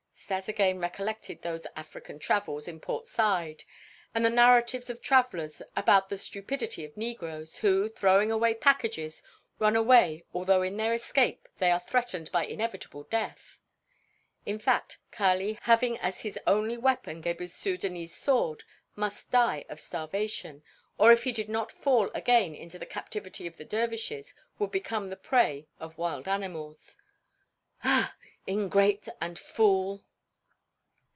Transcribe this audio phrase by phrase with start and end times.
[0.13, 3.63] Stas again recollected those "African Travels" in Port Said,
[4.13, 9.23] and the narratives of travelers about the stupidity of negroes, who, throwing away packages,
[9.57, 13.57] run away although in their escape they are threatened by inevitable death.
[14.45, 18.63] In fact, Kali, having as his only weapon Gebhr's Sudânese sword,
[18.95, 20.61] must die of starvation,
[20.99, 25.09] or if he did not fall again into the captivity of the dervishes would become
[25.09, 26.95] the prey of wild animals.
[27.83, 28.15] Ah!
[28.47, 30.05] Ingrate and fool!